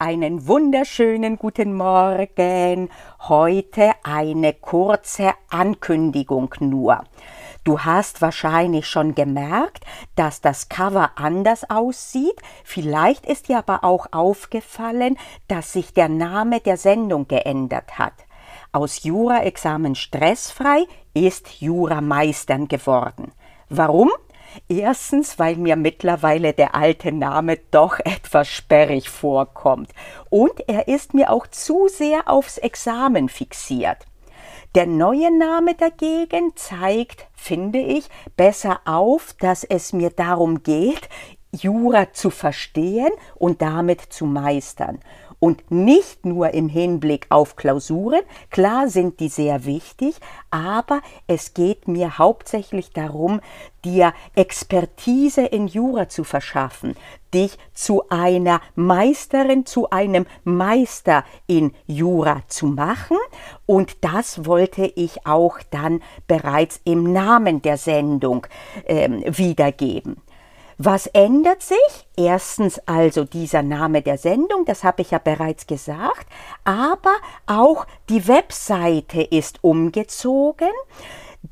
Einen 0.00 0.48
wunderschönen 0.48 1.38
guten 1.38 1.76
Morgen. 1.76 2.90
Heute 3.28 3.92
eine 4.02 4.52
kurze 4.52 5.34
Ankündigung 5.50 6.52
nur. 6.58 7.04
Du 7.62 7.78
hast 7.78 8.20
wahrscheinlich 8.20 8.88
schon 8.88 9.14
gemerkt, 9.14 9.84
dass 10.16 10.40
das 10.40 10.68
Cover 10.68 11.12
anders 11.14 11.70
aussieht. 11.70 12.34
Vielleicht 12.64 13.24
ist 13.24 13.48
dir 13.48 13.58
aber 13.58 13.84
auch 13.84 14.08
aufgefallen, 14.10 15.16
dass 15.46 15.72
sich 15.72 15.94
der 15.94 16.08
Name 16.08 16.58
der 16.58 16.76
Sendung 16.76 17.28
geändert 17.28 17.96
hat. 17.96 18.14
Aus 18.72 19.04
Jura-Examen 19.04 19.94
stressfrei 19.94 20.86
ist 21.14 21.60
Jura-Meistern 21.60 22.66
geworden. 22.66 23.30
Warum? 23.68 24.10
Erstens, 24.68 25.38
weil 25.38 25.56
mir 25.56 25.76
mittlerweile 25.76 26.52
der 26.52 26.74
alte 26.74 27.12
Name 27.12 27.58
doch 27.70 27.98
etwas 28.04 28.48
sperrig 28.48 29.08
vorkommt. 29.08 29.90
Und 30.30 30.68
er 30.68 30.88
ist 30.88 31.14
mir 31.14 31.30
auch 31.30 31.46
zu 31.46 31.88
sehr 31.88 32.28
aufs 32.28 32.58
Examen 32.58 33.28
fixiert. 33.28 33.98
Der 34.74 34.86
neue 34.86 35.36
Name 35.36 35.74
dagegen 35.74 36.56
zeigt, 36.56 37.26
finde 37.32 37.78
ich, 37.78 38.08
besser 38.36 38.80
auf, 38.84 39.34
dass 39.38 39.62
es 39.62 39.92
mir 39.92 40.10
darum 40.10 40.62
geht, 40.64 41.08
Jura 41.52 42.12
zu 42.12 42.30
verstehen 42.30 43.12
und 43.36 43.62
damit 43.62 44.00
zu 44.00 44.26
meistern 44.26 44.98
und 45.44 45.70
nicht 45.70 46.24
nur 46.24 46.54
im 46.54 46.70
Hinblick 46.70 47.26
auf 47.28 47.54
Klausuren. 47.54 48.22
Klar 48.48 48.88
sind 48.88 49.20
die 49.20 49.28
sehr 49.28 49.66
wichtig, 49.66 50.16
aber 50.50 51.02
es 51.26 51.52
geht 51.52 51.86
mir 51.86 52.16
hauptsächlich 52.16 52.92
darum, 52.94 53.42
dir 53.84 54.14
Expertise 54.34 55.42
in 55.42 55.66
Jura 55.66 56.08
zu 56.08 56.24
verschaffen, 56.24 56.96
dich 57.34 57.58
zu 57.74 58.08
einer 58.08 58.62
Meisterin, 58.74 59.66
zu 59.66 59.90
einem 59.90 60.24
Meister 60.44 61.24
in 61.46 61.74
Jura 61.86 62.40
zu 62.48 62.64
machen. 62.64 63.18
Und 63.66 64.02
das 64.02 64.46
wollte 64.46 64.90
ich 64.96 65.26
auch 65.26 65.58
dann 65.70 66.00
bereits 66.26 66.80
im 66.84 67.12
Namen 67.12 67.60
der 67.60 67.76
Sendung 67.76 68.46
äh, 68.86 69.10
wiedergeben. 69.26 70.16
Was 70.78 71.06
ändert 71.08 71.62
sich? 71.62 71.76
Erstens 72.16 72.80
also 72.86 73.24
dieser 73.24 73.62
Name 73.62 74.00
der 74.02 74.18
Sendung, 74.18 74.64
das 74.64 74.82
habe 74.82 75.02
ich 75.02 75.12
ja 75.12 75.18
bereits 75.18 75.66
gesagt, 75.66 76.26
aber 76.64 77.14
auch 77.46 77.86
die 78.08 78.26
Webseite 78.26 79.22
ist 79.22 79.62
umgezogen. 79.62 80.70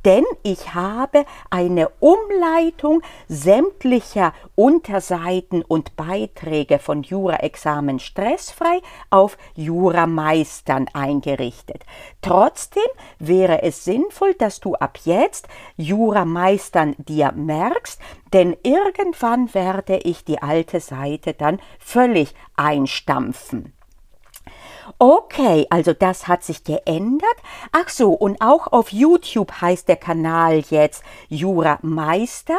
denn 0.05 0.23
ich 0.43 0.73
habe 0.73 1.25
eine 1.49 1.89
Umleitung 1.99 3.01
sämtlicher 3.27 4.33
Unterseiten 4.55 5.63
und 5.63 5.97
Beiträge 5.97 6.79
von 6.79 7.03
Jura-Examen 7.03 7.99
stressfrei 7.99 8.79
auf 9.09 9.37
Jura-Meistern 9.55 10.87
eingerichtet. 10.93 11.83
Trotzdem 12.21 12.81
wäre 13.19 13.63
es 13.63 13.83
sinnvoll, 13.83 14.33
dass 14.33 14.61
du 14.61 14.75
ab 14.75 14.97
jetzt 15.03 15.49
Jura-Meistern 15.75 16.95
dir 17.05 17.31
merkst, 17.31 17.99
denn 18.33 18.55
irgendwann 18.63 19.53
werde 19.53 19.97
ich 19.97 20.23
die 20.23 20.41
alte 20.41 20.79
Seite 20.79 21.33
dann 21.33 21.59
völlig 21.79 22.33
einstampfen. 22.55 23.73
Okay, 24.97 25.67
also 25.69 25.93
das 25.93 26.27
hat 26.27 26.43
sich 26.43 26.63
geändert. 26.63 27.35
Ach 27.71 27.89
so, 27.89 28.11
und 28.13 28.41
auch 28.41 28.67
auf 28.67 28.91
YouTube 28.91 29.51
heißt 29.61 29.87
der 29.87 29.95
Kanal 29.95 30.63
jetzt 30.69 31.03
Jura 31.29 31.79
Meistern. 31.81 32.57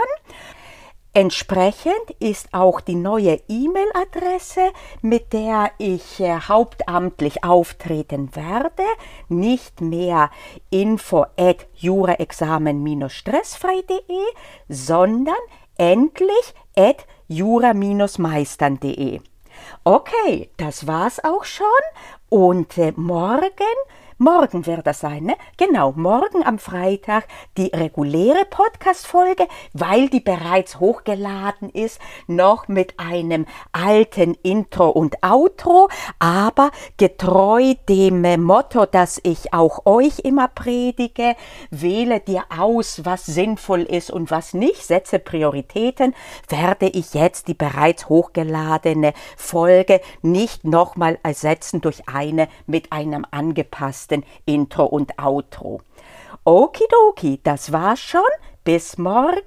Entsprechend 1.15 2.11
ist 2.21 2.49
auch 2.53 2.81
die 2.81 2.95
neue 2.95 3.39
E-Mail-Adresse, 3.47 4.73
mit 5.03 5.35
der 5.35 5.71
ich 5.77 6.21
äh, 6.21 6.39
hauptamtlich 6.49 7.45
auftreten 7.45 8.35
werde, 8.35 8.85
nicht 9.29 9.83
mehr 9.83 10.31
info 10.71 11.27
at 11.37 11.67
juraexamen-stressfrei.de, 11.75 14.23
sondern 14.71 15.35
endlich 15.77 16.55
at 16.75 17.07
jura-meistern.de. 17.29 19.21
Okay, 19.85 20.49
das 20.57 20.87
war's 20.87 21.23
auch 21.23 21.45
schon 21.45 21.67
und 22.31 22.79
äh, 22.79 22.95
morgen 22.97 23.51
Morgen 24.23 24.67
wird 24.67 24.87
das 24.87 25.01
sein, 25.01 25.25
ne? 25.25 25.35
Genau, 25.57 25.95
morgen 25.97 26.47
am 26.47 26.61
Freitag 26.61 27.27
die 27.57 27.73
reguläre 27.75 28.45
Podcast-Folge, 28.49 29.49
weil 29.73 30.11
die 30.11 30.21
bereits 30.21 30.79
hochgeladen 30.79 31.71
ist, 31.71 32.01
noch 32.29 32.69
mit 32.69 33.01
einem 33.01 33.47
alten 33.73 34.35
Intro 34.45 34.91
und 34.91 35.17
Outro, 35.25 35.89
aber 36.21 36.71
getreu 36.99 37.75
dem 37.89 38.45
Motto, 38.45 38.87
das 38.87 39.21
ich 39.25 39.53
auch 39.53 39.87
euch 39.87 40.21
immer 40.21 40.47
predige, 40.47 41.35
wähle 41.73 42.21
dir 42.21 42.45
aus, 42.57 43.05
was 43.05 43.27
sinnvoll 43.27 43.83
ist 43.83 44.13
und 44.13 44.31
was 44.31 44.55
nicht, 44.55 44.85
setze 44.85 45.19
Prioritäten, 45.19 46.15
werde 46.49 46.87
ich 46.87 47.15
jetzt 47.15 47.49
die 47.49 47.55
bereits 47.55 48.09
hochgeladene 48.09 49.15
Folge 49.37 50.01
nicht 50.21 50.63
nochmal 50.63 51.19
ersetzen 51.25 51.81
durch 51.81 52.09
eine 52.09 52.47
mit 52.69 52.93
einem 52.93 53.27
angepassten 53.29 54.12
ersten 54.13 54.25
Intro 54.45 54.85
und 54.85 55.19
Outro. 55.19 55.81
Okidoki, 56.45 57.41
das 57.43 57.73
war's 57.73 58.01
schon. 58.01 58.21
Bis 58.65 58.99
morgen. 58.99 59.43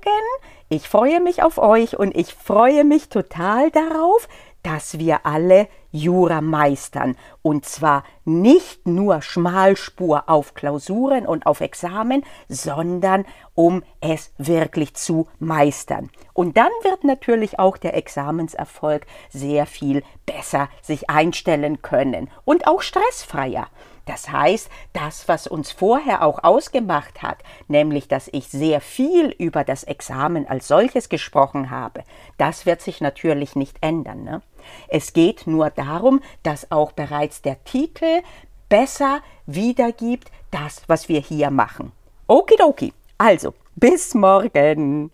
Ich 0.68 0.90
freue 0.90 1.22
mich 1.22 1.44
auf 1.44 1.58
euch 1.58 1.98
und 1.98 2.16
ich 2.18 2.34
freue 2.34 2.84
mich 2.84 3.08
total 3.10 3.72
darauf, 3.72 4.28
dass 4.62 4.98
wir 4.98 5.26
alle 5.26 5.68
Jura 5.92 6.42
meistern. 6.42 7.16
Und 7.42 7.66
zwar 7.66 8.04
nicht 8.26 8.88
nur 8.88 9.22
Schmalspur 9.22 10.24
auf 10.28 10.54
Klausuren 10.54 11.28
und 11.28 11.46
auf 11.46 11.62
Examen, 11.62 12.26
sondern 12.50 13.26
um 13.54 13.84
es 14.02 14.34
wirklich 14.38 14.96
zu 14.96 15.28
meistern. 15.40 16.10
Und 16.34 16.58
dann 16.58 16.72
wird 16.82 17.04
natürlich 17.04 17.60
auch 17.60 17.78
der 17.78 17.96
Examenserfolg 17.96 19.06
sehr 19.30 19.66
viel 19.66 20.04
besser 20.26 20.68
sich 20.82 21.10
einstellen 21.10 21.82
können 21.82 22.30
und 22.44 22.68
auch 22.68 22.82
stressfreier. 22.82 23.68
Das 24.06 24.32
heißt, 24.32 24.70
das, 24.94 25.28
was 25.28 25.48
uns 25.48 25.72
vorher 25.72 26.24
auch 26.24 26.44
ausgemacht 26.44 27.22
hat, 27.22 27.40
nämlich 27.68 28.08
dass 28.08 28.30
ich 28.32 28.48
sehr 28.48 28.82
viel 28.82 29.30
über 29.30 29.64
das 29.64 29.84
Examen 29.84 30.48
als 30.48 30.68
solches 30.68 31.10
gesprochen 31.10 31.70
habe, 31.70 32.04
das 32.38 32.66
wird 32.66 32.82
sich 32.82 33.02
natürlich 33.02 33.56
nicht 33.56 33.78
ändern. 33.82 34.24
Ne? 34.24 34.42
Es 34.88 35.14
geht 35.14 35.48
nur 35.48 35.70
darum, 35.70 36.22
dass 36.44 36.72
auch 36.72 36.92
bereits 36.92 37.42
der 37.42 37.64
Titel 37.64 38.22
besser 38.70 39.22
wiedergibt 39.46 40.32
das, 40.52 40.84
was 40.88 41.10
wir 41.10 41.20
hier 41.20 41.50
machen. 41.50 41.92
Okidoki. 42.28 42.94
Also, 43.18 43.54
bis 43.76 44.14
morgen. 44.14 45.12